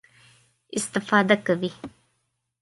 [0.77, 1.71] استفاده کوي.